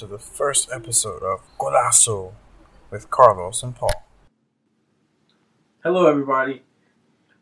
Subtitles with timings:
[0.00, 2.32] and welcome to the first episode of Golazo
[2.90, 4.06] with Carlos and Paul.
[5.82, 6.62] Hello, everybody.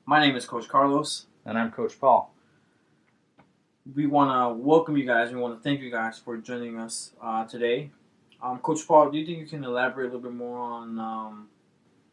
[0.06, 1.26] My name is Coach Carlos.
[1.44, 2.34] And I'm Coach Paul.
[3.94, 5.32] We want to welcome you guys.
[5.32, 7.90] We want to thank you guys for joining us uh, today.
[8.42, 10.98] Um, Coach Paul, do you think you can elaborate a little bit more on?
[10.98, 11.48] Um,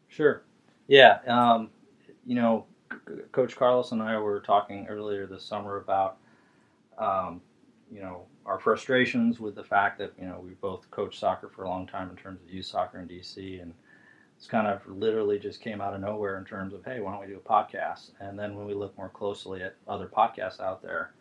[0.08, 0.42] Sure.
[0.86, 1.18] Yeah.
[1.26, 1.70] Um,
[2.26, 6.16] you know, C- Coach Carlos and I were talking earlier this summer about,
[6.98, 7.40] um,
[7.92, 11.64] you know, our frustrations with the fact that, you know, we both coached soccer for
[11.64, 13.62] a long time in terms of youth soccer in DC.
[13.62, 13.72] And
[14.36, 17.20] it's kind of literally just came out of nowhere in terms of, hey, why don't
[17.20, 18.10] we do a podcast?
[18.20, 21.12] And then when we look more closely at other podcasts out there,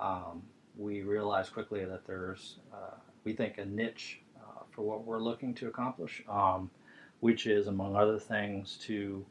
[0.00, 0.42] um,
[0.76, 5.54] we realized quickly that there's, uh, we think, a niche uh, for what we're looking
[5.54, 6.22] to accomplish.
[6.28, 6.70] Um,
[7.20, 9.24] which is, among other things, to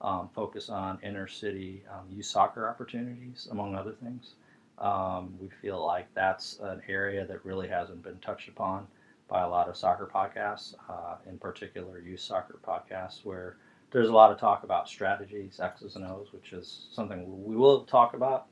[0.00, 4.34] um, focus on inner city um, youth soccer opportunities, among other things.
[4.80, 8.86] Um, we feel like that's an area that really hasn't been touched upon
[9.28, 13.56] by a lot of soccer podcasts, uh, in particular youth soccer podcasts, where
[13.92, 17.84] there's a lot of talk about strategies, X's and O's, which is something we will
[17.84, 18.46] talk about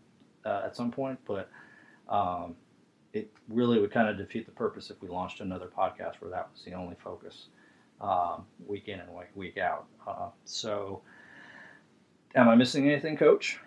[0.44, 1.50] uh, at some point, but
[2.08, 2.54] um,
[3.12, 6.48] it really would kind of defeat the purpose if we launched another podcast where that
[6.52, 7.46] was the only focus
[8.00, 9.86] um, week in and week, out.
[10.06, 11.02] Uh, so,
[12.34, 13.58] am I missing anything, Coach?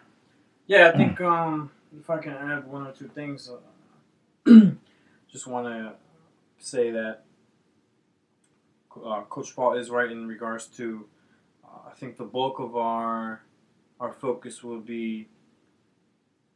[0.67, 4.51] yeah, I think um, if I can add one or two things, uh,
[5.31, 5.93] just want to
[6.57, 7.23] say that
[9.03, 11.05] uh, Coach Paul is right in regards to.
[11.63, 13.41] Uh, I think the bulk of our
[13.99, 15.27] our focus will be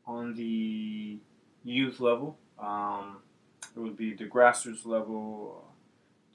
[0.05, 1.17] on the
[1.63, 2.37] youth level.
[2.59, 3.17] Um,
[3.75, 5.65] it would be the grassroots level,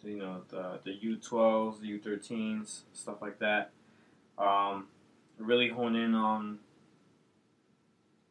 [0.02, 3.70] you know, the the U12s, the U13s, stuff like that.
[4.38, 4.86] Um,
[5.38, 6.58] really hone in on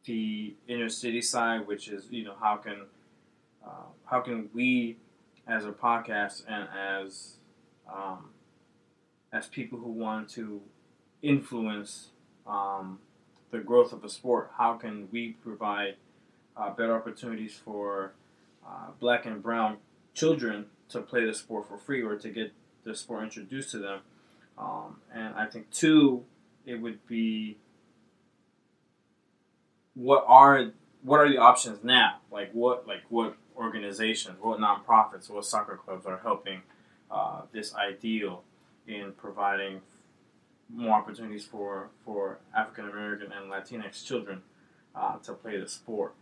[0.04, 2.86] the inner city side, which is you know how can
[3.64, 4.96] uh, how can we
[5.46, 7.36] as a podcast and as
[7.92, 8.30] um,
[9.32, 10.60] as people who want to
[11.22, 12.08] influence
[12.46, 12.98] um,
[13.50, 15.96] the growth of a sport, how can we provide
[16.56, 18.12] uh, better opportunities for
[18.66, 19.78] uh, black and brown
[20.14, 22.52] children to play the sport for free or to get
[22.84, 24.00] the sport introduced to them?
[24.58, 26.24] Um, and I think two,
[26.66, 27.56] it would be
[30.00, 30.72] what are
[31.02, 32.18] what are the options now?
[32.30, 36.62] Like what like what organizations, what nonprofits, what soccer clubs are helping
[37.10, 38.42] uh, this ideal
[38.86, 39.82] in providing
[40.72, 44.42] more opportunities for for African American and Latinx children
[44.94, 46.14] uh, to play the sport.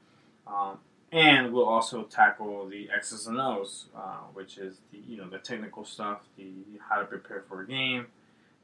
[0.46, 0.78] Um,
[1.12, 5.38] and we'll also tackle the X's and O's, uh, which is the you know the
[5.38, 6.50] technical stuff, the
[6.88, 8.06] how to prepare for a game,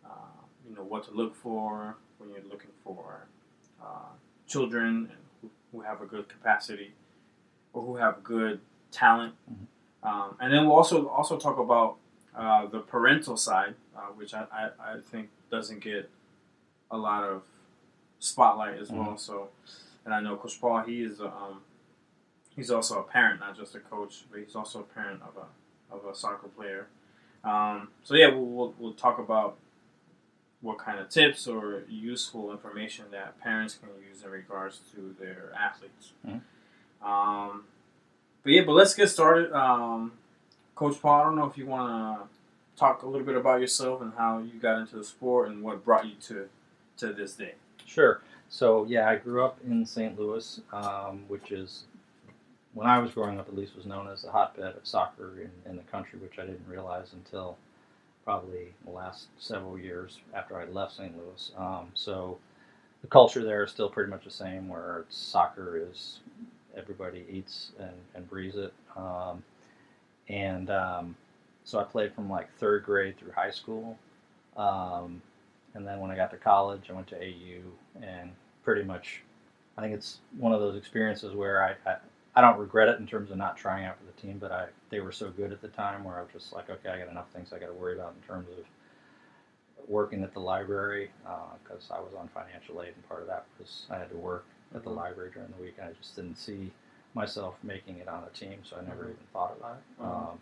[0.05, 3.29] uh, you know what to look for when you're looking for
[4.47, 5.11] children
[5.73, 6.93] who, have a good capacity
[7.73, 8.61] or who have good
[8.93, 9.35] talent.
[9.51, 9.67] Mhm.
[10.09, 11.97] Um, and then we'll also also talk about
[12.37, 16.11] uh, the parental side, uh, which I, I, I think doesn't get
[16.91, 17.43] a lot of
[18.19, 19.17] spotlight as well.
[19.17, 19.49] So,
[20.05, 21.63] and I know Coach Paul, he is a, um,
[22.55, 25.95] he's also a parent, not just a coach, but he's also a parent of a
[25.95, 26.87] of a soccer player.
[27.45, 29.57] Um, so yeah, we'll, we'll we'll talk about
[30.65, 35.53] what kind of tips or useful information that parents can use in regards to their
[35.55, 36.13] athletes.
[36.27, 36.41] Mhm.
[37.07, 37.65] Um,
[38.43, 39.53] but yeah, but let's get started.
[39.53, 40.13] Um,
[40.75, 41.89] Coach Paul, I don't know if you want
[42.23, 45.63] to talk a little bit about yourself and how you got into the sport and
[45.63, 46.49] what brought you to
[46.97, 47.55] to this day.
[47.85, 48.23] Sure.
[48.49, 50.19] So yeah, I grew up in St.
[50.19, 51.85] Louis, um, which is
[52.73, 55.71] when I was growing up, at least, was known as the hotbed of soccer in,
[55.71, 57.57] in the country, which I didn't realize until
[58.25, 61.15] probably the last several years after I left St.
[61.17, 61.53] Louis.
[61.57, 62.39] Um, so
[63.03, 66.21] the culture there is still pretty much the same, where soccer is
[66.77, 68.73] everybody eats and, and breathes it.
[68.97, 69.43] Um,
[70.29, 71.17] and um,
[71.65, 73.99] so I played from like third grade through high school.
[74.57, 75.21] Um,
[75.75, 77.61] and then when I got to college, I went to AU
[78.03, 78.31] and
[78.63, 79.23] pretty much,
[79.77, 81.97] I think it's one of those experiences where I, I,
[82.37, 84.67] I don't regret it in terms of not trying out for the team, but I
[84.91, 87.09] they were so good at the time where I was just like, okay, I got
[87.09, 88.65] enough things I got to worry about in terms of
[89.89, 91.11] working at the library
[91.63, 94.47] because I was on financial aid and part of that was I had to work
[94.75, 96.73] at the library during the week and I just didn't see
[97.15, 99.11] myself making it on a team, so I never Mhm.
[99.11, 100.03] even thought about it.
[100.03, 100.07] Mhm.
[100.33, 100.39] Um,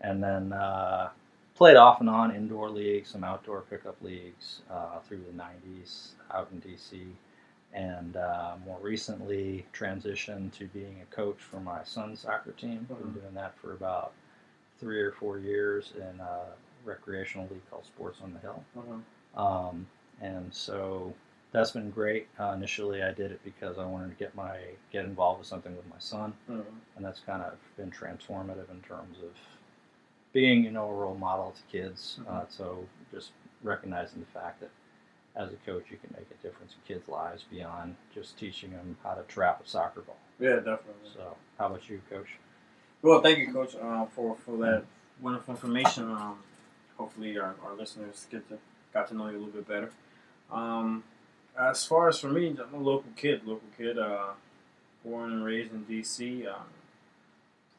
[0.00, 1.10] and then uh,
[1.54, 6.48] played off and on indoor leagues, some outdoor pickup leagues uh, through the 90s out
[6.52, 7.14] in DC.
[7.74, 12.86] And uh, more recently, transitioned to being a coach for my son's soccer team.
[12.90, 12.98] Mhm.
[12.98, 14.12] Been doing that for about
[14.78, 16.46] three or four years in a
[16.84, 18.64] recreational league called Sports on the Hill.
[18.76, 19.02] Mhm.
[19.38, 19.86] Um,
[20.20, 21.12] and so
[21.52, 22.28] that's been great.
[22.38, 24.58] Uh, initially, I did it because I wanted to get my
[24.90, 26.64] get involved with something with my son, Mhm.
[26.96, 29.36] and that's kind of been transformative in terms of
[30.32, 32.20] being, you know, a role model to kids.
[32.28, 33.32] Uh, so just
[33.62, 34.70] recognizing the fact that
[35.38, 38.96] as a coach, you can make a difference in kids' lives beyond just teaching them
[39.04, 40.18] how to trap a soccer ball.
[40.40, 41.10] Yeah, definitely.
[41.14, 42.26] So, how about you, Coach?
[43.00, 44.84] Well, thank you, Coach, uh, for for that
[45.22, 46.10] wonderful information.
[46.10, 46.40] Um,
[46.96, 48.58] hopefully, our, our listeners get to
[48.92, 49.90] got to know you a little bit better.
[50.50, 51.04] Um,
[51.58, 53.42] as far as for me, I'm a local kid.
[53.44, 54.30] Local kid, uh,
[55.04, 56.46] born and raised in D.C.
[56.46, 56.56] Um,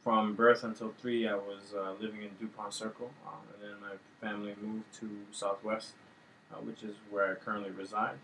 [0.03, 4.27] from birth until three, I was uh, living in Dupont Circle, um, and then my
[4.27, 5.91] family moved to Southwest,
[6.63, 8.15] which is where I currently reside.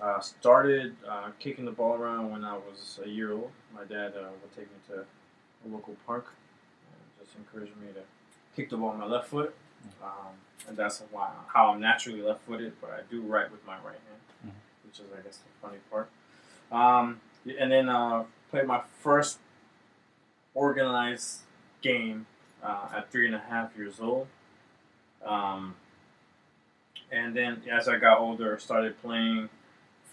[0.00, 3.50] Uh, started uh, kicking the ball around when I was a year old.
[3.74, 6.26] My dad uh, would take me to a local park
[6.92, 8.00] and just encouraged me to
[8.54, 9.54] kick the ball with my left foot.
[10.02, 10.34] Um,
[10.68, 14.20] and that's why how I'm naturally left-footed, but I do right with my right hand,
[14.46, 14.52] Mhm.
[14.84, 16.10] which is I guess the funny part.
[16.70, 17.20] Um,
[17.58, 19.38] and then uh, played my first
[20.54, 21.40] organized
[21.80, 22.26] game
[22.62, 24.26] uh, at three and a half years old.
[25.24, 25.76] Um,
[27.10, 29.48] and then as I got older, started playing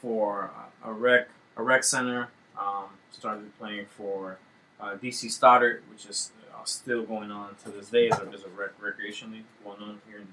[0.02, 0.52] for
[0.84, 1.28] uh, a rec
[1.58, 2.30] a rec center.
[2.60, 4.38] Um, started playing for
[4.80, 8.10] uh, DC Stoddard, which is uh, still going on to this day.
[8.10, 10.28] There's a rec- recreation league, well known here in, in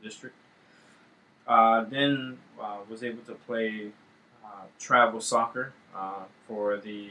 [0.00, 0.36] the district.
[1.46, 3.88] Uh, then uh, was able to play
[4.44, 7.10] uh, travel soccer uh, for the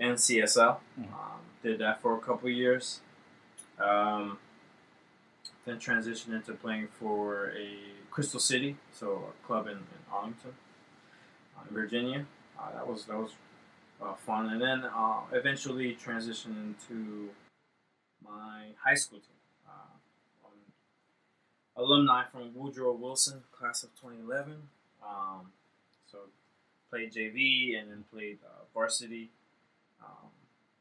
[0.00, 0.78] NCSL.
[1.00, 1.04] Mhm.
[1.12, 3.00] Um, did that for a couple years.
[3.78, 4.38] Um,
[5.64, 7.76] then transitioned into playing for a
[8.16, 10.54] Crystal City, so a club in, in Arlington,
[11.54, 12.24] uh, Virginia.
[12.58, 13.32] Uh, that was that was
[14.02, 17.28] uh, fun, and then uh, eventually transitioned into
[18.24, 19.36] my high school team.
[19.68, 20.48] Uh,
[21.76, 24.62] I'm alumni from Woodrow Wilson, class of 2011.
[25.06, 25.52] Um,
[26.10, 26.20] so
[26.88, 29.28] played JV and then played uh, varsity
[30.02, 30.30] um,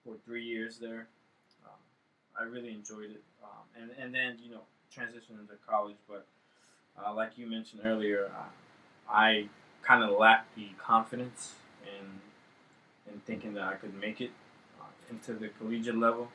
[0.05, 1.07] for three years there.
[1.65, 1.81] Um,
[2.39, 4.61] I really enjoyed it, um, and and then you know
[4.95, 6.25] transitioned into college, but
[7.03, 8.43] uh, like you mentioned earlier, uh,
[9.09, 9.49] I
[9.81, 11.53] kind of lacked the confidence
[11.83, 12.21] in
[13.13, 14.31] in thinking that I could make it
[14.81, 16.29] uh, into the collegiate level.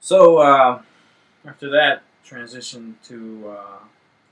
[0.00, 0.82] So uh,
[1.46, 3.78] after that, transitioned to uh,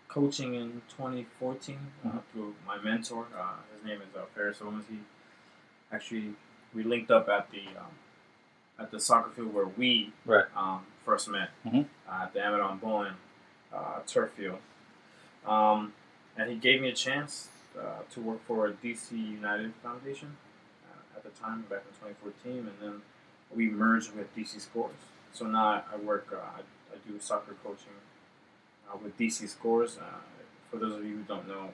[0.09, 3.27] coaching in 2014 uh, through my mentor.
[3.39, 4.85] Uh, his name is uh, Ferris Owens.
[4.91, 4.99] He
[5.91, 6.35] actually
[6.75, 7.93] we linked up at the um,
[8.79, 10.44] at the soccer field where we Right.
[10.56, 11.87] um, first met Mhm.
[12.09, 13.15] uh, at the Amidon Bowen
[13.74, 14.58] uh, turf field.
[15.46, 15.92] Um,
[16.36, 17.48] and he gave me a chance
[17.78, 20.36] uh, to work for DC United Foundation
[20.90, 23.02] uh, at the time, back in 2014, and then
[23.54, 24.94] we merged with DC Scores.
[25.32, 26.60] So now I work, uh, I,
[26.94, 27.98] I do soccer coaching
[28.90, 29.98] uh, with DC Scores.
[29.98, 30.04] Uh,
[30.70, 31.70] for those of you who don't know,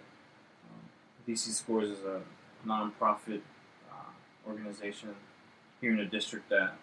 [0.71, 0.81] um,
[1.29, 2.21] DC Scores is a
[2.67, 3.41] nonprofit
[4.49, 5.11] organization
[5.81, 6.75] here in the district that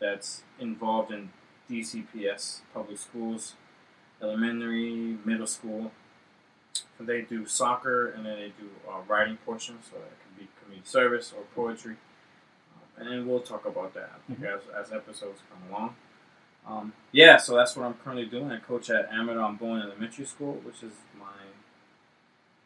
[0.00, 1.30] that's involved in
[1.70, 3.54] DCPS public schools,
[4.22, 5.92] elementary, middle school.
[6.98, 10.48] And they do soccer and then they do uh, writing portions, so that can be
[10.62, 11.96] community service or poetry.
[12.74, 15.94] Uh, and then we'll talk about that think, as, as episodes come along.
[16.66, 18.50] Um, yeah, so that's what I'm currently doing.
[18.50, 21.24] I coach at Amidon Bowen Elementary School, which is my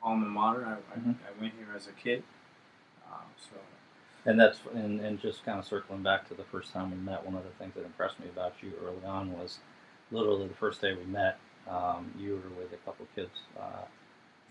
[0.02, 0.66] alma mater.
[0.66, 1.14] I, Mhm.
[1.24, 2.24] I, I went here as a kid.
[3.06, 3.56] Uh, so
[4.24, 7.24] And that's and, and just kind of circling back to the first time we met.
[7.24, 9.58] One of the things that impressed me about you early on was
[10.12, 11.38] literally the first day we met.
[11.68, 13.84] Um, you were with a couple of kids uh,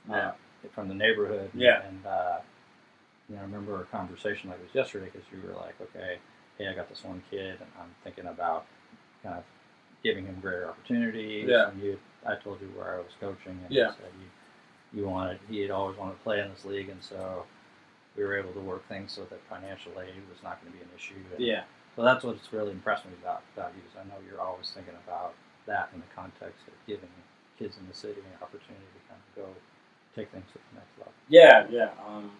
[0.09, 0.29] Yeah.
[0.29, 0.31] uh,
[0.73, 1.51] from the neighborhood.
[1.53, 1.83] Yeah.
[1.87, 2.37] And uh,
[3.29, 6.17] you know, I remember a conversation like this yesterday because you were like, okay,
[6.57, 8.65] hey, I got this one kid, and I'm thinking about
[9.23, 9.43] kind of
[10.03, 11.47] giving him greater opportunities.
[11.47, 11.69] Yeah.
[11.69, 13.87] And you, I told you where I was coaching, and Yeah.
[13.89, 17.01] you said you, you wanted, he had always wanted to play in this league, and
[17.03, 17.45] so
[18.17, 20.83] we were able to work things so that financial aid was not going to be
[20.83, 21.15] an issue.
[21.35, 21.63] And yeah,
[21.95, 23.81] So that's what's really impressed me about, about you.
[23.89, 25.33] Is I know you're always thinking about
[25.65, 27.09] that in the context of giving
[27.57, 29.47] kids in the city an opportunity to kind of go
[30.15, 31.13] take things to the next level.
[31.29, 31.89] Yeah, yeah.
[32.07, 32.31] Um,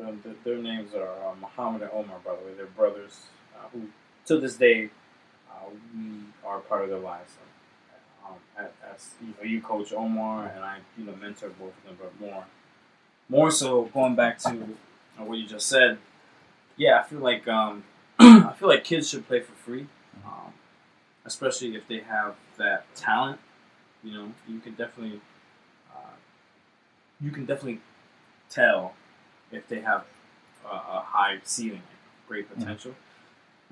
[0.00, 2.54] um, th- their names are uh, Muhammad and Omar, by the way.
[2.56, 3.88] They're brothers uh, who,
[4.26, 4.90] to this day,
[5.50, 7.32] uh, we are part of their lives.
[8.26, 11.84] Um, as, as you know, you coach Omar, and I, you know, mentor both of
[11.84, 12.44] them, but more,
[13.28, 14.50] more so going back to
[15.18, 15.98] what you just said.
[16.76, 17.84] Yeah, I feel like um,
[18.18, 19.86] I feel like kids should play for free,
[20.24, 20.49] um,
[21.30, 23.38] especially if they have that talent.
[24.02, 25.20] You know, you can definitely
[25.94, 26.16] uh,
[27.20, 27.80] you can definitely
[28.58, 28.94] tell
[29.52, 30.02] if they have
[30.64, 31.82] a, a high ceiling,
[32.28, 32.94] great potential.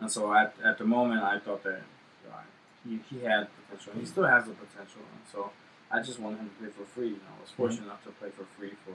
[0.00, 1.82] And so at, at the moment, I thought that
[2.30, 2.42] uh,
[2.84, 3.92] he, he had potential.
[3.98, 5.02] He still has the potential.
[5.14, 5.50] And so
[5.90, 7.08] I just wanted him to play for free.
[7.08, 8.94] You know, I was fortunate enough to play for free for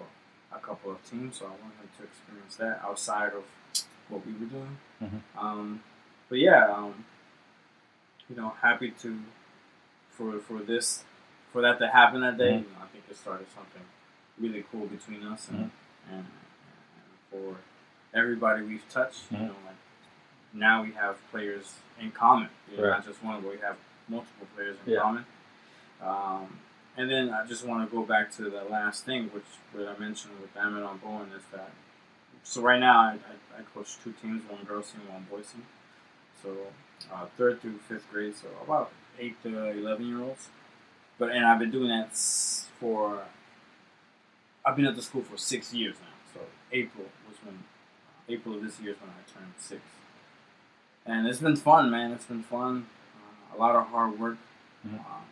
[0.55, 3.43] a couple of teams, so I wanted him to experience that outside of
[4.07, 4.77] what we were doing.
[5.03, 5.19] Mhm.
[5.37, 5.83] Um,
[6.29, 7.02] but yeah, um,
[8.29, 9.19] you know, happy to
[10.11, 11.03] for for this
[11.51, 12.53] for that to happen that day.
[12.53, 12.63] Mhm.
[12.63, 13.81] You know, I think it started something
[14.39, 15.69] really cool between us and,
[16.09, 16.25] and, and
[17.29, 17.57] for
[18.13, 19.31] everybody we've touched.
[19.31, 19.47] You Mhm.
[19.47, 19.75] know, like
[20.53, 22.49] now we have players in common.
[22.71, 22.89] You know, Right.
[22.97, 23.77] Not just one, but we have
[24.07, 24.99] multiple players in Yeah.
[25.01, 25.25] common.
[26.01, 26.59] Um,
[26.97, 29.97] and then I just want to go back to the last thing, which what I
[29.99, 31.71] mentioned with Amidon Bowen is that.
[32.43, 35.65] So right now I, I, I coach two teams, one girls team, one boys team.
[36.43, 36.49] So
[37.13, 40.49] uh, third through fifth grade, so about eight to eleven year olds.
[41.17, 42.15] But and I've been doing that
[42.79, 43.23] for.
[44.65, 46.07] I've been at the school for six years now.
[46.33, 46.39] So
[46.71, 47.63] April was when
[48.29, 49.81] April of this year is when I turned six,
[51.05, 52.11] and it's been fun, man.
[52.11, 52.87] It's been fun.
[53.15, 54.37] Uh, a lot of hard work,
[54.87, 54.99] Mhm.
[54.99, 55.25] um,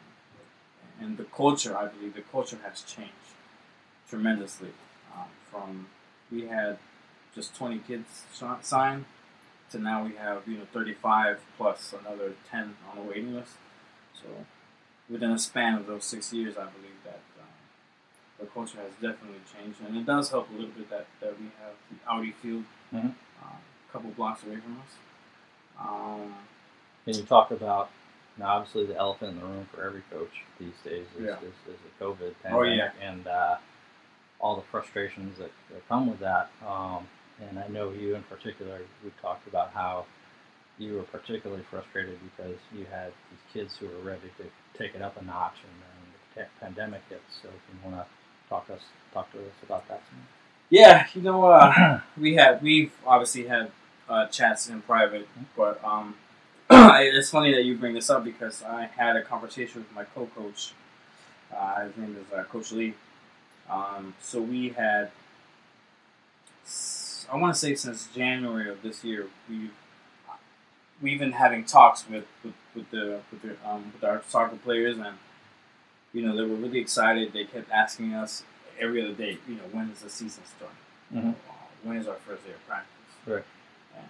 [1.00, 1.75] and the culture.
[1.77, 3.12] I believe the culture has changed
[4.10, 4.72] tremendously.
[5.15, 5.88] Um, from
[6.32, 6.77] we had
[7.36, 9.06] just twenty kids sh- sign
[9.71, 13.53] to now we have you know thirty five plus another ten on the waiting list.
[14.13, 14.27] So
[15.09, 17.19] within a span of those six years, I believe that.
[17.39, 17.47] Um,
[18.39, 21.45] the culture has definitely changed, and it does help a little bit that, that we
[21.61, 23.13] have the Audi Field Mhm.
[23.43, 24.97] uh, a couple blocks away from us.
[25.79, 26.35] Um,
[27.05, 27.89] And you talk about
[28.37, 31.37] now, obviously, the elephant in the room for every coach these days is, Yeah.
[31.37, 32.91] is, is the COVID pandemic Oh, yeah.
[32.99, 33.57] and uh,
[34.39, 36.49] all the frustrations that, that come with that.
[36.65, 37.07] Um,
[37.48, 40.05] and I know you in particular, we talked about how
[40.77, 44.45] you were particularly frustrated because you had these kids who were ready to
[44.77, 47.41] take it up a notch, and then the pandemic hits.
[47.41, 48.10] So, if you want to
[48.50, 48.81] talk us
[49.13, 50.01] talk to us about that.
[50.10, 50.19] some
[50.71, 53.71] yeah, you know, uh, we have we've obviously had
[54.10, 56.15] uh, chats in private, but um,
[56.71, 60.74] it's funny that you bring this up because I had a conversation with my co-coach.
[61.53, 62.93] Uh, his name is uh, Coach Lee.
[63.69, 65.12] Um, so we had,
[67.31, 69.71] I want to say since January of this year, we've
[71.01, 74.97] we've been having talks with with, with the with the um, with our soccer players,
[74.97, 75.17] and
[76.13, 77.31] you know they were really excited.
[77.33, 78.43] They kept asking us
[78.79, 80.77] every other day, you know, when is the season starting?
[81.13, 81.35] Mhm.
[81.50, 82.89] Uh, when is our first day of practice?
[83.25, 83.43] Right.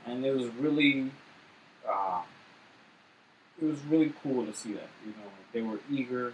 [0.06, 1.12] And, and it was really,
[1.88, 2.22] uh,
[3.62, 4.88] it was really cool to see that.
[5.06, 6.34] You know, they were eager,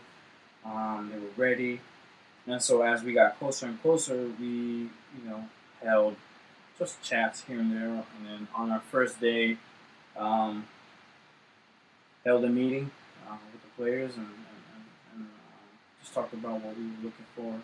[0.63, 1.81] um, they were ready,
[2.45, 4.89] and so as we got closer and closer, we, you
[5.25, 5.49] know,
[5.81, 6.15] held
[6.77, 9.57] just chats here and there, and then on our first day,
[10.15, 10.65] um,
[12.23, 12.91] held a meeting
[13.27, 17.25] uh, with the players and, and, and, uh, just talked about what we were looking
[17.35, 17.55] for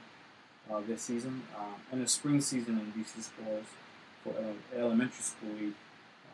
[0.71, 1.43] uh, this season.
[1.57, 3.65] Um, and the spring season in DC Scores
[4.23, 5.73] for ele- elementary school, we,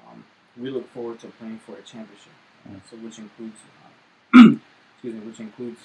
[0.08, 0.24] um,
[0.58, 2.34] we look forward to playing for a championship.
[2.70, 2.82] Mm.
[2.90, 4.40] So which includes, uh,
[4.94, 5.80] excuse me, which includes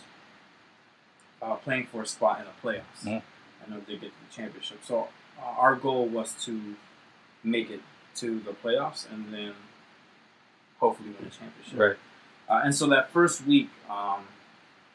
[1.40, 3.04] uh, playing for a spot in the playoffs.
[3.04, 3.22] Mm.
[3.66, 4.80] I know they get to the championship.
[4.84, 5.08] So
[5.40, 6.76] uh, our goal was to
[7.42, 7.80] make it
[8.16, 9.52] to the playoffs and then
[10.78, 11.78] hopefully win a championship.
[11.78, 11.96] Right.
[12.48, 14.24] Uh, and so that first week, um,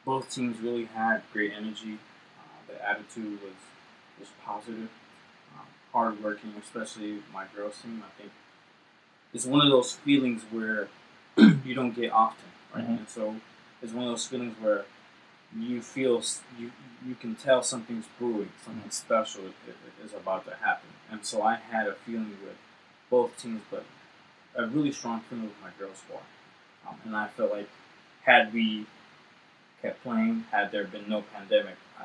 [0.06, 1.98] both teams really had great energy.
[2.40, 3.54] Uh, the attitude was
[4.20, 4.90] was positive,
[5.56, 8.04] um, hardworking, especially my girls team.
[8.06, 8.32] I think
[9.34, 10.90] it's one of those feelings where
[11.38, 12.84] you don't get often, right?
[12.86, 12.98] Mhm.
[13.00, 13.36] And so
[13.82, 14.86] it's one of those feelings where
[15.58, 16.22] you feel
[16.58, 16.72] you
[17.06, 19.54] you can tell something's brewing, something special is,
[20.06, 20.90] is about to happen.
[21.10, 22.58] And so I had a feeling with
[23.10, 23.86] both teams, but
[24.56, 26.22] a really strong feeling with my girls squad.
[26.88, 27.70] Um, and I felt like
[28.24, 28.86] had we
[29.82, 32.04] kept playing, had there been no pandemic, uh,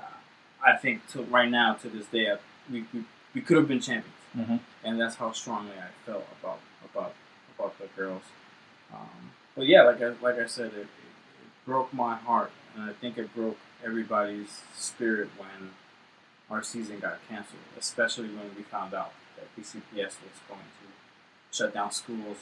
[0.64, 2.36] I think to right now to this day, I,
[2.70, 4.14] we, we, we could have been champions.
[4.36, 4.60] Mhm.
[4.82, 7.14] And that's how strongly I felt about about
[7.58, 8.22] about the girls.
[8.92, 10.88] Um, but yeah, like I like I said, it, it
[11.66, 15.71] broke my heart, and I think it broke everybody's spirit when
[16.50, 21.73] our season got canceled, especially when we found out that DCPS was going to shut
[21.75, 22.38] down schools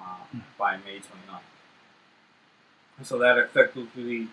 [0.00, 1.40] uh, by May 29th.
[2.98, 4.28] And so that effectively,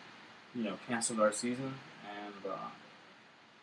[0.56, 1.74] you know, canceled our season.
[2.06, 2.58] And uh,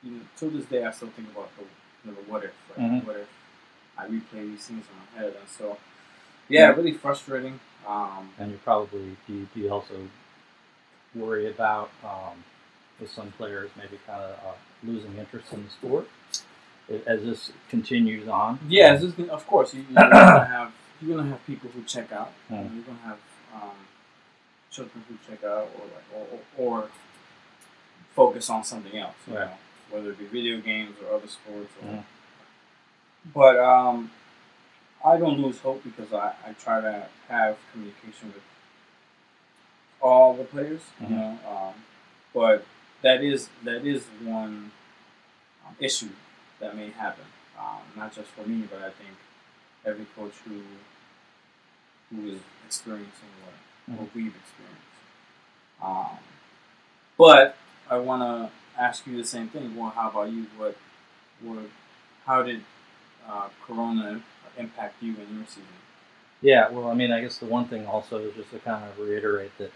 [0.03, 1.63] you know, to this day, I still think about the,
[2.05, 2.53] you know, the what if.
[2.71, 3.07] Like, Mhm.
[3.07, 3.29] What if
[3.99, 5.35] I replay these things in my head?
[5.39, 5.79] And so,
[6.49, 7.61] yeah, really frustrating.
[7.87, 9.33] Um, And you probably do.
[9.35, 10.09] You, do you also
[11.15, 12.45] worry about um,
[13.01, 14.53] with some players maybe kind of uh,
[14.83, 16.09] losing interest in the sport
[17.07, 18.59] as this continues on?
[18.69, 22.33] Yeah, this of course, you, you're gonna have you're gonna have people who check out.
[22.49, 22.55] Hmm.
[22.55, 23.19] and You're gonna have
[23.55, 23.77] um,
[24.71, 26.89] children who check out, or like, or, or, or
[28.15, 29.15] focus on something else.
[29.27, 29.47] You Right.
[29.47, 29.53] know,
[29.91, 31.71] whether it be video games or other sports.
[31.83, 32.05] Or, Mhm.
[33.35, 34.11] But um,
[35.05, 38.43] I don't lose hope because I, I try to have communication with
[40.05, 40.83] all the players.
[41.03, 41.11] Mhm.
[41.11, 41.75] You know, um,
[42.33, 42.65] but
[43.03, 44.71] that is that is one
[45.67, 46.11] um, issue
[46.61, 47.25] that may happen.
[47.59, 49.17] Um, not just for me, but I think
[49.85, 50.61] every coach who
[52.11, 54.81] who is experiencing what, what we've experienced.
[55.83, 56.19] Um,
[57.19, 57.57] but
[57.91, 59.77] I want to ask you the same thing.
[59.77, 60.47] Well, how about you?
[60.57, 60.77] What,
[61.43, 61.65] what,
[62.27, 62.63] how did
[63.29, 64.23] uh, Corona
[64.59, 65.65] impact you in your season?
[66.41, 68.99] Yeah, well, I mean, I guess the one thing also is just to kind of
[68.99, 69.73] reiterate that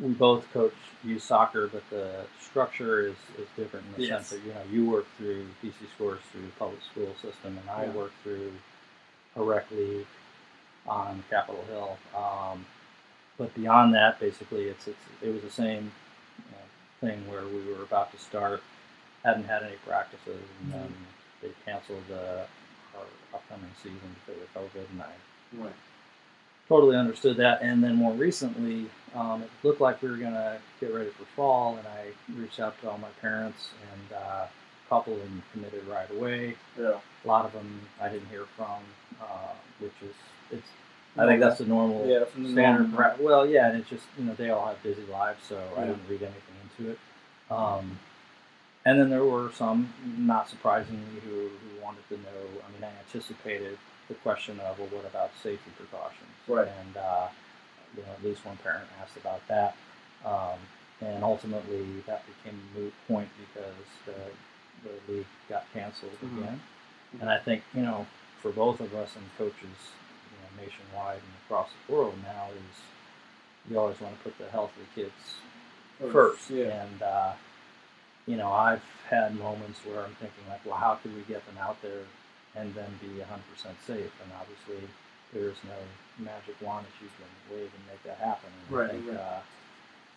[0.00, 4.28] we both coach youth soccer, but the structure is, is different in the Yes.
[4.28, 7.70] sense that you know you work through DC Scores through the public school system, and
[7.70, 7.90] I Yeah.
[7.92, 8.52] work through
[9.36, 10.06] a rec league
[10.86, 11.98] on Capitol Hill.
[12.16, 12.66] Um,
[13.38, 15.92] but beyond that, basically, it's, it's it was the same
[16.38, 16.58] you know,
[17.00, 18.62] thing where we were about to start,
[19.24, 20.94] hadn't had any practices, and then
[21.42, 22.44] they canceled uh,
[22.96, 25.12] our upcoming season because of COVID, and I
[25.52, 25.72] Right.
[26.68, 27.62] Totally understood that.
[27.62, 31.24] And then more recently, um, it looked like we were going to get ready for
[31.36, 32.06] fall, and I
[32.40, 34.48] reached out to all my parents, and uh, a
[34.88, 36.56] couple of them committed right away.
[36.78, 36.94] Yeah.
[37.24, 38.80] A lot of them I didn't hear from,
[39.20, 40.14] uh, which is
[40.50, 40.68] it's.
[41.18, 42.90] I think that's the normal Yeah, the standard.
[42.90, 43.16] normal.
[43.20, 45.86] well, yeah, and it's just you know they all have busy lives, so I Yeah.
[45.88, 46.98] didn't read anything into it.
[47.50, 47.98] Um,
[48.86, 52.62] and then there were some, not surprisingly, who, who wanted to know.
[52.66, 53.76] I mean, I anticipated
[54.12, 56.36] the question of, well, what about safety precautions?
[56.46, 56.68] Right.
[56.68, 57.28] And uh,
[57.96, 59.74] you know, at least one parent asked about that.
[60.24, 60.58] Um,
[61.00, 66.38] and ultimately, that became a moot point because the, the league got canceled Mhm.
[66.38, 66.60] again.
[67.20, 68.06] And I think you know,
[68.40, 69.78] for both of us and coaches,
[70.30, 74.50] you know, nationwide and across the world now is you always want to put the
[74.50, 76.50] health of the kids first.
[76.50, 76.82] Yeah.
[76.84, 77.32] And uh,
[78.26, 81.56] you know, I've had moments where I'm thinking like, well, how could we get them
[81.60, 82.02] out there
[82.56, 83.24] and then be 100%
[83.86, 84.12] safe?
[84.22, 84.88] And obviously,
[85.32, 85.78] there is no
[86.24, 88.50] magic wand that you can wave and make that happen.
[88.68, 89.16] And Right, I think, right.
[89.18, 89.40] uh,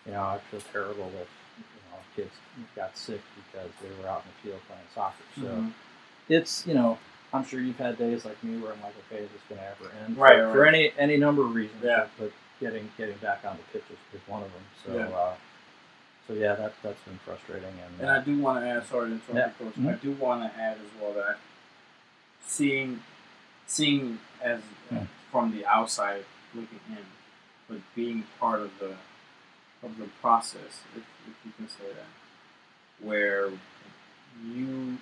[0.06, 2.34] you know, I feel terrible if you know kids
[2.76, 5.24] got sick because they were out in the field playing soccer.
[5.36, 5.72] So Mhm.
[6.30, 6.98] it's you know.
[7.34, 9.68] I'm sure you've had days like me where I'm like, okay, is this going to
[9.68, 10.16] ever end?
[10.18, 10.54] Right, For, right.
[10.54, 11.84] for any any number of reasons.
[11.84, 12.08] Yeah.
[12.18, 14.62] But, getting getting back on the pitch is, is one of them.
[14.86, 15.08] So Yeah.
[15.18, 15.34] uh,
[16.28, 17.74] so yeah, that that's been frustrating.
[17.86, 19.66] And, And I do want to add, sorry to interrupt Yeah.
[19.66, 19.76] Coach.
[19.76, 19.90] Mhm.
[19.94, 21.38] I do want to add as well that
[22.46, 23.02] seeing,
[23.68, 25.08] seeing as Mm.
[25.32, 27.06] from the outside looking in,
[27.68, 28.96] but being part of the
[29.82, 33.52] of the process, if, if you can say that, where
[34.44, 34.98] you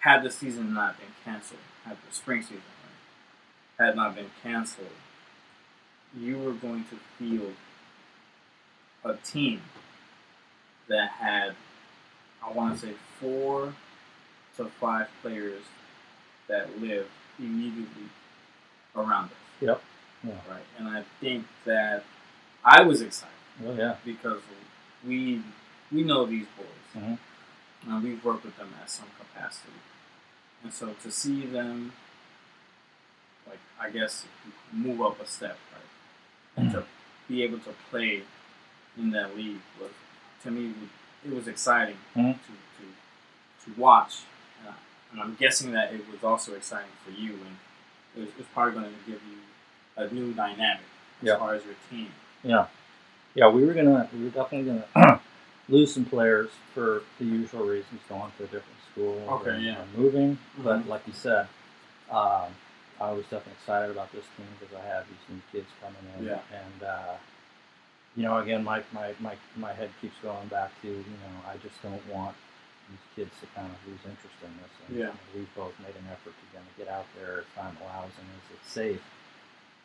[0.00, 2.62] had the season not been canceled, had the spring season
[3.78, 4.88] right, had not been canceled,
[6.16, 7.54] you were going to field
[9.04, 9.62] a team
[10.88, 11.54] that had,
[12.42, 13.74] I want to say, four
[14.56, 15.62] to five players
[16.48, 18.08] that live immediately
[18.96, 19.32] around us.
[19.60, 19.82] Yep.
[20.24, 20.32] Yeah.
[20.48, 20.62] Right.
[20.78, 22.04] And I think that
[22.64, 23.30] I was excited
[23.66, 24.40] oh yeah, because
[25.06, 25.42] we
[25.92, 27.18] we know these boys Mhm.
[27.86, 29.78] and we've worked with them at some capacity,
[30.62, 31.92] and so to see them,
[33.46, 34.24] like I guess,
[34.72, 36.84] move up a step, right, and to
[37.28, 38.22] be able to play
[38.96, 39.90] in that league was
[40.44, 40.72] to me
[41.24, 42.34] it was exciting Mhm.
[42.46, 44.22] to, to to watch,
[44.60, 44.74] and, I,
[45.14, 47.56] and I'm guessing that it was also exciting for you, and
[48.16, 49.38] it was, it's probably going to give you
[49.96, 50.82] a new dynamic
[51.22, 51.36] as Yeah.
[51.38, 52.10] far as your team.
[52.42, 52.66] yeah,
[53.34, 53.48] yeah.
[53.48, 55.20] We were gonna, we were definitely gonna
[55.68, 59.84] lose some players for the usual reasons, going to a different school, Okay, and, yeah.
[59.96, 60.36] moving.
[60.58, 60.88] But Mhm.
[60.88, 61.46] like you said,
[62.10, 62.50] um,
[63.00, 66.26] I was definitely excited about this team because I have these new kids coming in,
[66.26, 66.38] Yeah.
[66.52, 67.14] and uh,
[68.16, 71.56] you know, again, my, my my my head keeps going back to you know, I
[71.56, 72.36] just don't want
[72.90, 74.72] these kids to kind of lose interest in this.
[74.88, 75.12] And, Yeah.
[75.34, 78.26] we've both made an effort to kind of get out there as time allows and
[78.36, 79.02] as it's safe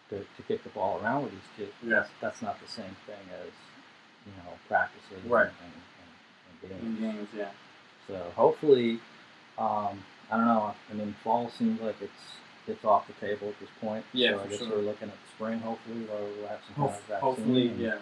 [0.10, 1.74] to, to kick the ball around with these kids.
[1.84, 1.90] Yeah.
[2.04, 3.52] That's, that's not the same thing as,
[4.26, 5.48] you know, practices Right.
[5.48, 6.14] and, and,
[6.50, 6.84] and games.
[6.84, 7.52] In games, yeah.
[8.08, 9.00] So hopefully,
[9.58, 10.74] um, I don't know.
[10.90, 12.24] I mean, fall seems like it's
[12.68, 14.06] it's off the table at this point.
[14.14, 14.70] Yeah, so I guess sure.
[14.70, 15.60] we're looking at the spring.
[15.60, 17.20] Hopefully, where we'll have some kind of vaccine.
[17.22, 17.98] Hopefully, yeah,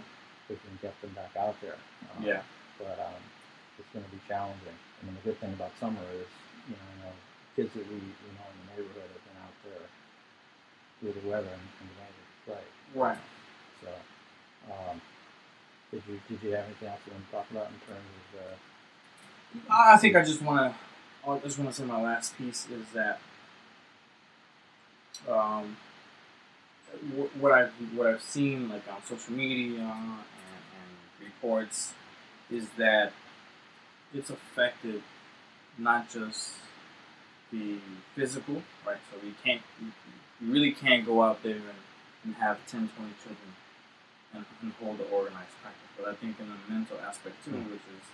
[0.50, 1.76] we can get them back out there.
[2.18, 2.42] Um, yeah,
[2.78, 3.22] But um,
[3.80, 4.76] it's going to be challenging.
[5.02, 6.28] I mean, the good thing about summer is,
[6.68, 7.16] you know, you know
[7.56, 9.88] kids that we, we know in the neighborhood have been out there
[11.00, 12.66] through the weather and, and been able to play.
[12.94, 13.18] right.
[13.82, 13.90] So,
[14.72, 15.02] um,
[15.92, 18.42] did you did you have anything else you want to talk about in terms of?
[18.42, 22.38] Uh, I I think I just want to, I just want to say my last
[22.38, 23.20] piece is that,
[25.30, 25.78] um,
[27.40, 31.94] what I've what I've seen like on social media and, and reports
[32.50, 33.14] is that
[34.14, 35.02] it's affected
[35.78, 36.54] not just
[37.52, 37.78] the
[38.16, 38.98] physical, right?
[39.12, 39.92] So we can't, you
[40.40, 41.80] you really can't go out there and,
[42.24, 43.50] and have 10, 20 children
[44.34, 45.90] and, and hold the organized practice.
[45.98, 47.66] But I think in the mental aspect too, Mm.
[47.72, 48.06] which is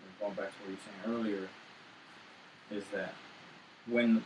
[0.00, 1.48] you going back to what you were saying earlier,
[2.70, 3.12] is that
[3.86, 4.24] when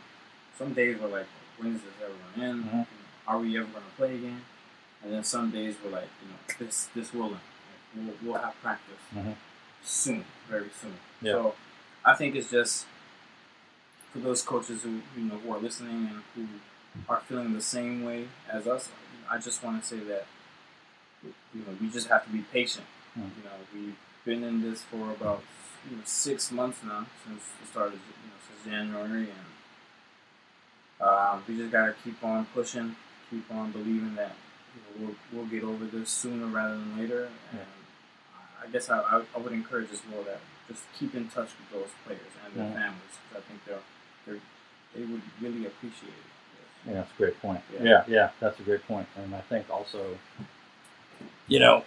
[0.57, 2.63] some days we're like, when is this ever going to end?
[2.71, 2.87] Mhm.
[3.27, 4.41] Are we ever going to play again?
[5.03, 7.33] And then some days we're like, you know, this this will end.
[7.33, 9.35] Like, we'll, we'll have practice Mhm.
[9.83, 10.93] Soon, very soon.
[11.21, 11.33] Yeah.
[11.33, 11.55] So
[12.05, 12.85] I think it's just
[14.11, 16.47] for those coaches who you know who are listening and who
[17.07, 18.89] are feeling the same way as us.
[19.29, 20.25] I just want to say that
[21.23, 22.85] you know we just have to be patient.
[23.17, 23.29] Mm.
[23.37, 25.41] You know we've been in this for about
[25.89, 31.43] you know, six months now since the start of you know since January, and um,
[31.47, 32.95] we just gotta keep on pushing,
[33.29, 34.35] keep on believing that
[34.75, 37.29] you know, we'll we'll get over this sooner rather than later.
[37.51, 37.61] And
[38.63, 41.69] I guess I, I, I would encourage as well that just keep in touch with
[41.71, 42.73] those players and their Yeah.
[42.73, 43.79] families because I think they're,
[44.25, 44.41] they're
[44.95, 46.87] they would really appreciate it.
[46.87, 47.61] Yeah, that's a great point.
[47.73, 47.83] Yeah.
[47.83, 48.03] Yeah.
[48.07, 49.07] yeah, that's a great point.
[49.15, 50.17] And I think also,
[51.47, 51.83] you know,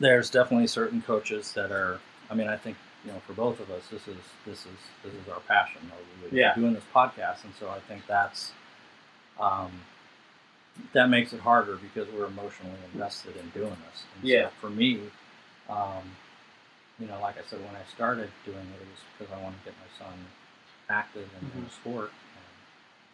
[0.00, 2.00] there's definitely certain coaches that are.
[2.30, 5.12] I mean, I think you know, for both of us, this is this is this
[5.14, 5.80] is our passion.
[5.84, 5.94] You know,
[6.32, 6.54] we're Yeah.
[6.54, 8.52] doing this podcast, and so I think that's
[9.38, 9.70] um,
[10.92, 14.04] that makes it harder because we're emotionally invested in doing this.
[14.18, 14.44] And Yeah.
[14.46, 15.00] So for me,
[15.68, 16.16] um,
[16.98, 19.58] you know, like I said, when I started doing it, it was because I wanted
[19.64, 20.14] to get my son
[20.88, 21.68] active in, in Mhm.
[21.68, 22.10] a sport.
[22.36, 22.44] And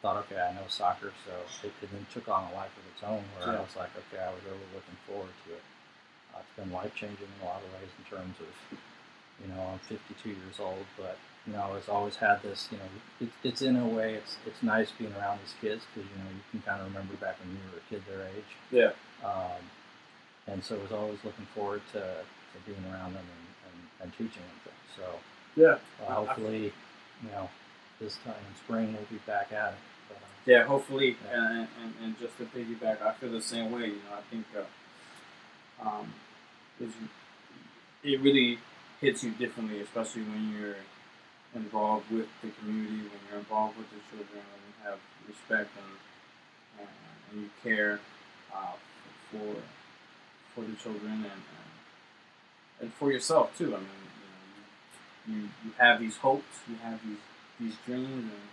[0.03, 1.33] thought, okay, I know soccer, so
[1.67, 3.25] it, it then took on a life of its own.
[3.39, 3.59] Where Yeah.
[3.59, 5.63] I was like, okay, I was really looking forward to it.
[6.35, 8.79] Uh, it's been life changing in a lot of ways in terms of,
[9.43, 12.69] you know, I'm 52 years old, but you know, it's always had this.
[12.71, 12.85] You know,
[13.21, 16.29] it, it's in a way, it's it's nice being around these kids because you know
[16.31, 18.51] you can kind of remember back when you were a kid their age.
[18.71, 18.93] Yeah.
[19.25, 19.63] Um,
[20.47, 24.13] and so I was always looking forward to, to being around them and, and, and
[24.13, 24.87] teaching them things.
[24.97, 25.05] So
[25.57, 25.79] Yeah.
[26.07, 26.73] uh, hopefully,
[27.23, 27.49] you know,
[28.01, 29.79] this time in spring we'll be back at it.
[30.09, 31.51] But, uh, Yeah, hopefully, Yeah.
[31.51, 33.87] And, and, and just to piggyback, I feel the same way.
[33.87, 36.13] You know, I think uh, um,
[38.03, 38.59] it really
[39.01, 40.77] hits you differently, especially when you're
[41.55, 45.95] involved with the community, when you're involved with the children, when you have respect and
[46.81, 46.89] and,
[47.33, 48.01] and you care
[48.55, 48.73] uh,
[49.31, 49.55] for
[50.55, 51.43] for the children and,
[52.81, 53.75] and for yourself too.
[53.75, 53.89] I mean,
[55.27, 57.19] you know, you, you, have these hopes, you have these
[57.61, 58.49] these dreams, and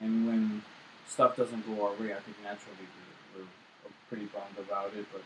[0.00, 0.62] and when
[1.08, 2.86] stuff doesn't go our way, I think naturally
[3.34, 5.06] we're, we're pretty bummed about it.
[5.12, 5.22] But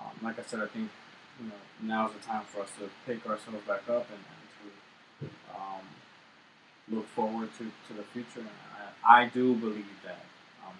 [0.00, 0.90] um, like I said, I think
[1.40, 5.26] you know now's the time for us to pick ourselves back up and, and to
[5.54, 5.86] um,
[6.90, 8.40] look forward to, to the future.
[8.40, 8.48] And
[9.04, 10.24] I, I do believe that
[10.66, 10.74] um,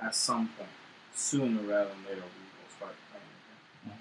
[0.00, 0.68] at some point,
[1.14, 3.24] sooner rather than later, we will start playing
[3.86, 3.98] again.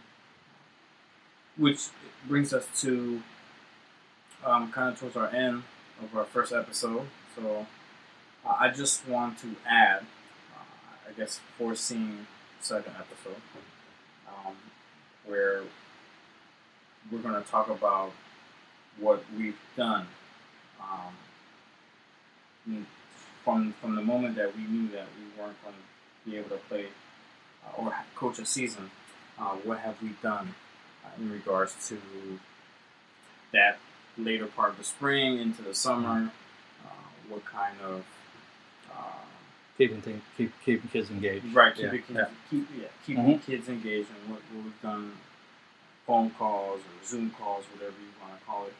[1.57, 1.87] Which
[2.27, 3.21] brings us to
[4.45, 5.63] um, kind of towards our end
[6.01, 7.07] of our first episode.
[7.35, 7.67] So
[8.45, 9.99] uh, I just want to add,
[10.55, 12.27] uh, I guess, foreseeing
[12.59, 13.41] second episode,
[14.27, 14.55] um,
[15.25, 15.63] where
[17.11, 18.11] we're going to talk about
[18.99, 20.07] what we've done
[20.81, 21.13] um,
[22.69, 22.85] mm,
[23.43, 26.57] from from the moment that we knew that we weren't going to be able to
[26.69, 26.85] play
[27.65, 28.91] uh, or coach a season.
[29.39, 30.53] Uh, what have we done
[31.17, 31.99] in regards to
[33.53, 33.77] that
[34.17, 36.31] later part of the spring into the summer?
[36.85, 36.89] Uh,
[37.29, 38.03] what kind of
[38.91, 39.03] uh,
[39.77, 41.53] keeping things, keep keeping kids engaged.
[41.53, 42.25] Right, keep Yeah, kids, yeah.
[42.49, 43.45] keep yeah, keeping Mhm.
[43.45, 45.17] kids engaged, and what, what we've done,
[46.05, 48.73] phone calls or Zoom calls, whatever you want to call it,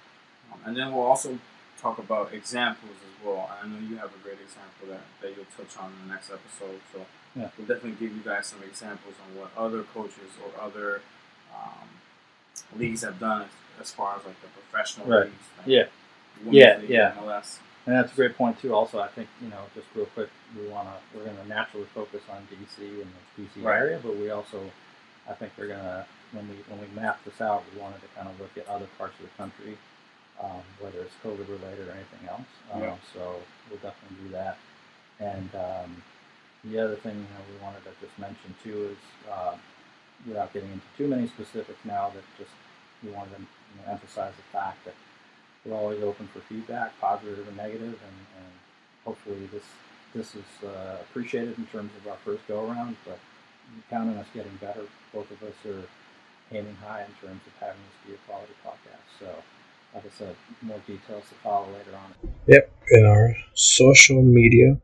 [0.52, 1.40] um, and then we'll also
[1.80, 3.50] talk about examples as well.
[3.62, 6.30] I know you have a great example that, that you'll touch on in the next
[6.30, 7.06] episode, so
[7.36, 7.50] Yeah.
[7.58, 11.02] we'll definitely give you guys some examples on what other coaches or other
[11.56, 11.88] um,
[12.78, 13.50] leagues have done as,
[13.82, 15.26] as far as like the professional Right.
[15.26, 15.46] leagues.
[15.58, 15.86] like Yeah.
[16.50, 17.14] Yeah, League, yeah.
[17.22, 17.60] MLS.
[17.86, 18.74] And that's a great point too.
[18.74, 21.88] Also, I think you know, just real quick, we want to we're going to naturally
[21.94, 23.78] focus on DC and the DC Right.
[23.78, 24.60] area, but we also,
[25.30, 28.08] I think we're going to when we when we map this out, we wanted to
[28.16, 29.78] kind of look at other parts of the country,
[30.42, 32.48] um, whether it's COVID related or anything else.
[32.74, 32.96] Um, Yeah.
[33.14, 33.36] So
[33.70, 34.58] we'll definitely do that.
[35.20, 36.04] And um,
[36.64, 39.56] the other thing you know, we wanted to just mention too is, uh,
[40.28, 42.52] without getting into too many specifics now, that just
[43.04, 44.94] we wanted to you know, emphasize the fact that
[45.66, 48.52] we're always open for feedback, positive and negative, and, and
[49.06, 49.64] hopefully this
[50.14, 52.98] this is uh, appreciated in terms of our first go around.
[53.06, 53.20] But
[53.90, 54.84] count on us getting better.
[55.14, 55.84] Both of us are
[56.52, 59.08] aiming high in terms of having this be a quality podcast.
[59.20, 59.28] So,
[59.96, 62.30] like I said, more details to follow later on.
[62.48, 64.78] Yep, in our social media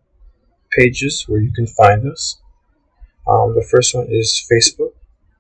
[0.72, 2.40] pages where you can find us.
[3.28, 4.94] Um, the first one is Facebook.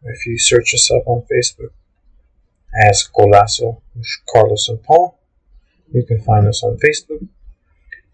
[0.03, 1.71] If you search us up on Facebook
[2.85, 5.19] as with Carlos and Paul,
[5.91, 7.27] you can find us on Facebook.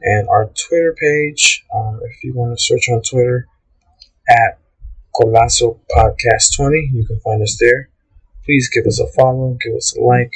[0.01, 3.47] And our Twitter page, um, if you want to search on Twitter,
[4.29, 4.59] at
[5.13, 6.91] Golazo Podcast 20.
[6.93, 7.89] You can find us there.
[8.45, 10.33] Please give us a follow, give us a like,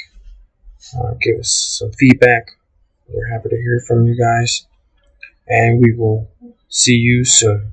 [0.96, 2.52] uh, give us some feedback.
[3.08, 4.66] We're happy to hear from you guys.
[5.48, 6.30] And we will
[6.68, 7.72] see you soon.